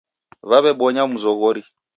Wawebonya 0.49 1.03
mzoghori. 1.11 1.61